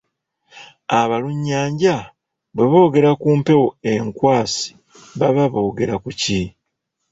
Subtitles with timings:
[0.99, 1.95] Abalunnyanja
[2.55, 4.67] bwe boogera ku mpewo enkwasi
[5.19, 6.41] baba boogera ku ki?